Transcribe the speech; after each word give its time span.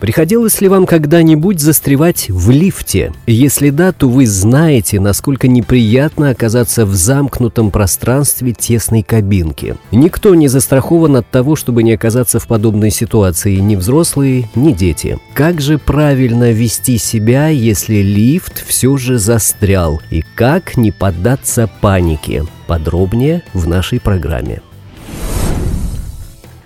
Приходилось 0.00 0.60
ли 0.62 0.68
вам 0.68 0.86
когда-нибудь 0.86 1.60
застревать 1.60 2.30
в 2.30 2.50
лифте? 2.50 3.12
Если 3.26 3.68
да, 3.68 3.92
то 3.92 4.08
вы 4.08 4.26
знаете, 4.26 4.98
насколько 4.98 5.46
неприятно 5.46 6.30
оказаться 6.30 6.86
в 6.86 6.94
замкнутом 6.94 7.70
пространстве 7.70 8.52
тесной 8.52 9.02
кабинки. 9.02 9.76
Никто 9.92 10.34
не 10.34 10.48
застрахован 10.48 11.16
от 11.16 11.30
того, 11.30 11.54
чтобы 11.54 11.82
не 11.82 11.92
оказаться 11.92 12.40
в 12.40 12.46
подобной 12.46 12.90
ситуации 12.90 13.56
ни 13.56 13.76
взрослые, 13.76 14.48
ни 14.54 14.72
дети. 14.72 15.18
Как 15.34 15.60
же 15.60 15.78
правильно 15.78 16.50
вести 16.50 16.96
себя, 16.96 17.48
если 17.48 17.96
лифт 17.96 18.64
все 18.66 18.96
же 18.96 19.18
застрял? 19.18 20.00
И 20.10 20.24
как 20.34 20.78
не 20.78 20.92
поддаться 20.92 21.68
панике? 21.80 22.44
Подробнее 22.66 23.42
в 23.52 23.68
нашей 23.68 24.00
программе. 24.00 24.62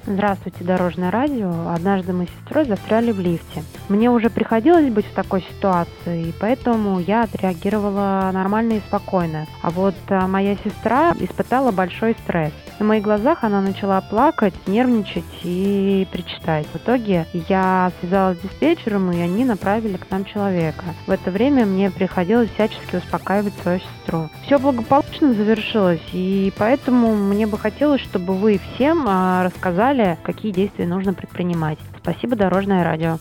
Здравствуйте, 0.07 0.65
Дорожное 0.65 1.11
радио. 1.11 1.71
Однажды 1.71 2.13
мы 2.13 2.27
с 2.27 2.29
сестрой 2.29 2.67
застряли 2.67 3.11
в 3.11 3.21
лифте. 3.21 3.63
Мне 3.89 4.11
уже 4.11 4.29
приходилось 4.29 4.93
быть 4.93 5.07
в 5.07 5.15
такой 5.15 5.41
ситуации, 5.41 6.29
и 6.29 6.35
поэтому 6.39 7.01
я 7.01 7.23
отреагировала 7.23 8.31
нормально 8.35 8.75
и 8.75 8.81
спокойно. 8.81 9.47
А 9.63 9.71
вот 9.71 9.95
а, 10.09 10.27
моя 10.27 10.57
сестра 10.57 11.15
испытала 11.19 11.71
большой 11.71 12.17
стресс. 12.23 12.53
На 12.79 12.87
моих 12.87 13.05
глазах 13.05 13.45
она 13.45 13.61
начала 13.61 14.01
плакать, 14.01 14.55
нервничать 14.67 15.25
и 15.45 16.07
причитать. 16.11 16.67
В 16.73 16.77
итоге 16.77 17.27
я 17.49 17.93
связалась 18.01 18.39
с 18.39 18.43
диспетчером, 18.43 19.13
и 19.13 19.21
они 19.21 19.45
направили 19.45 19.97
к 19.97 20.11
нам 20.11 20.25
человека. 20.25 20.85
В 21.07 21.11
это 21.11 21.31
время 21.31 21.67
мне 21.67 21.91
приходилось 21.91 22.51
всячески 22.51 22.97
успокаивать 22.97 23.55
свою 23.63 23.79
сестру. 23.79 24.29
Все 24.45 24.59
благополучно 24.59 25.35
завершилось, 25.35 26.03
и 26.13 26.53
поэтому 26.59 27.15
мне 27.15 27.47
бы 27.47 27.59
хотелось, 27.59 28.01
чтобы 28.01 28.35
вы 28.35 28.61
всем 28.75 29.05
а, 29.09 29.45
рассказали, 29.45 29.94
далее, 29.95 30.19
какие 30.23 30.53
действия 30.53 30.87
нужно 30.87 31.15
предпринимать. 31.15 31.79
Спасибо, 32.01 32.37
Дорожное 32.37 32.85
радио. 32.85 33.19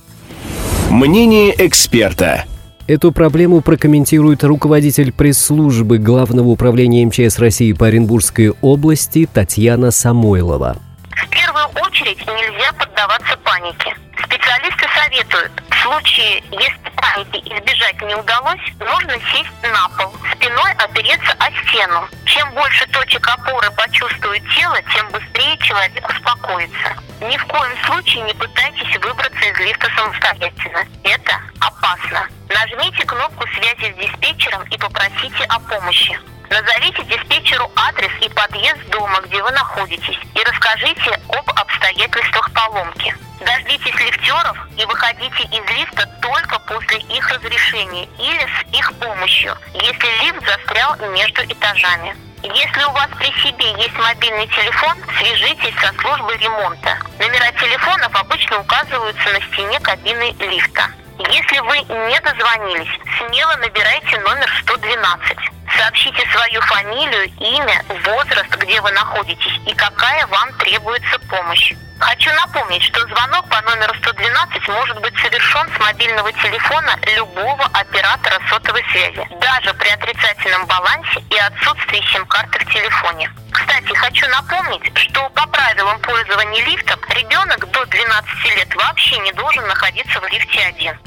Мнение 0.90 1.54
эксперта. 1.66 2.46
Эту 2.88 3.12
проблему 3.12 3.62
прокомментирует 3.62 4.44
руководитель 4.44 5.14
пресс-службы 5.14 6.00
Главного 6.00 6.50
управления 6.50 7.06
МЧС 7.06 7.40
России 7.40 7.72
по 7.72 7.88
Оренбургской 7.88 8.52
области 8.62 9.28
Татьяна 9.32 9.92
Самойлова. 9.92 10.76
В 11.10 11.30
первую 11.30 11.66
очередь 11.86 12.20
нельзя 12.20 12.74
поддаваться 12.74 13.38
панике. 13.44 13.96
Специалисты 14.26 14.86
советуют, 14.96 15.52
в 15.70 15.76
случае, 15.84 16.44
если 16.52 16.92
паники 16.96 17.38
избежать 17.48 18.02
не 18.02 18.16
удалось, 18.16 18.62
нужно 18.80 19.14
сесть 19.32 19.54
на 19.64 19.88
пол, 19.96 20.12
спиной 20.36 20.72
опереться 20.78 21.34
о 21.40 21.50
стену. 21.52 22.08
Чем 22.34 22.50
больше 22.56 22.88
точек 22.88 23.28
опоры 23.28 23.70
почувствует 23.78 24.42
тело, 24.56 24.76
тем 24.96 25.08
быстрее 25.12 25.56
человек 25.60 26.10
успокоится. 26.10 26.96
Ни 27.22 27.38
в 27.38 27.46
коем 27.46 27.78
случае 27.86 28.24
не 28.24 28.34
пытайтесь 28.34 28.98
выбраться 28.98 29.46
из 29.46 29.60
лифта 29.60 29.88
самостоятельно. 29.96 30.84
Это 31.04 31.40
опасно. 31.60 32.28
Нажмите 32.50 33.06
кнопку 33.06 33.46
связи 33.50 33.94
с 33.94 33.98
диспетчером 33.98 34.63
попросите 34.84 35.46
о 35.46 35.60
помощи. 35.60 36.20
Назовите 36.50 37.04
диспетчеру 37.04 37.72
адрес 37.76 38.12
и 38.22 38.30
подъезд 38.30 38.84
дома, 38.90 39.22
где 39.22 39.42
вы 39.42 39.50
находитесь, 39.52 40.20
и 40.36 40.44
расскажите 40.44 41.12
об 41.30 41.50
обстоятельствах 41.50 42.52
поломки. 42.52 43.16
Дождитесь 43.40 43.96
лифтеров 43.96 44.58
и 44.78 44.86
выходите 44.86 45.44
из 45.44 45.78
лифта 45.78 46.06
только 46.22 46.60
после 46.60 46.98
их 46.98 47.30
разрешения 47.30 48.10
или 48.20 48.46
с 48.46 48.78
их 48.78 48.94
помощью, 49.00 49.58
если 49.74 50.26
лифт 50.26 50.46
застрял 50.46 50.98
между 51.12 51.44
этажами. 51.46 52.16
Если 52.44 52.84
у 52.84 52.92
вас 52.92 53.08
при 53.18 53.32
себе 53.42 53.72
есть 53.82 53.98
мобильный 53.98 54.48
телефон, 54.48 54.98
свяжитесь 55.18 55.80
со 55.80 55.94
службой 56.02 56.38
ремонта. 56.38 56.98
Номера 57.20 57.52
телефонов 57.54 58.14
обычно 58.14 58.60
указываются 58.60 59.30
на 59.32 59.40
стене 59.48 59.80
кабины 59.80 60.36
лифта. 60.40 60.90
Если 61.20 61.60
вы 61.60 61.78
не 61.78 62.20
дозвонились, 62.22 62.90
смело 63.18 63.56
набирайте 63.58 64.20
номер 64.20 64.50
112. 64.64 65.53
Сообщите 65.84 66.26
свою 66.32 66.62
фамилию, 66.62 67.26
имя, 67.40 67.84
возраст, 68.06 68.56
где 68.56 68.80
вы 68.80 68.90
находитесь 68.92 69.60
и 69.68 69.74
какая 69.74 70.26
вам 70.28 70.54
требуется 70.54 71.20
помощь. 71.30 71.74
Хочу 72.00 72.32
напомнить, 72.36 72.84
что 72.84 73.06
звонок 73.06 73.50
по 73.50 73.60
номеру 73.64 73.94
112 73.96 74.66
может 74.70 75.02
быть 75.02 75.14
совершен 75.20 75.70
с 75.76 75.80
мобильного 75.82 76.32
телефона 76.32 76.98
любого 77.18 77.66
оператора 77.74 78.40
сотовой 78.50 78.82
связи, 78.94 79.28
даже 79.42 79.74
при 79.74 79.90
отрицательном 79.90 80.66
балансе 80.68 81.20
и 81.30 81.38
отсутствии 81.38 82.02
сим-карты 82.14 82.60
в 82.60 82.72
телефоне. 82.72 83.30
Кстати, 83.52 83.94
хочу 83.94 84.26
напомнить, 84.30 84.90
что 84.98 85.30
по 85.32 85.46
правилам 85.48 86.00
пользования 86.00 86.64
лифтом 86.64 87.00
ребенок 87.10 87.70
до 87.70 87.86
12 87.86 88.56
лет 88.56 88.74
вообще 88.74 89.18
не 89.18 89.34
должен 89.34 89.68
находиться 89.68 90.22
в 90.22 90.28
лифте 90.32 90.62
один. 90.62 90.98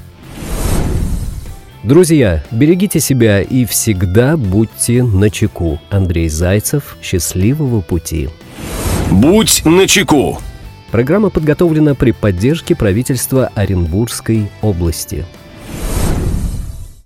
Друзья, 1.86 2.42
берегите 2.50 2.98
себя 2.98 3.40
и 3.40 3.64
всегда 3.64 4.36
будьте 4.36 5.04
начеку. 5.04 5.78
Андрей 5.88 6.28
Зайцев. 6.28 6.96
Счастливого 7.00 7.80
пути. 7.80 8.28
Будь 9.08 9.64
начеку. 9.64 10.40
Программа 10.90 11.30
подготовлена 11.30 11.94
при 11.94 12.10
поддержке 12.10 12.74
правительства 12.74 13.52
Оренбургской 13.54 14.50
области. 14.62 15.24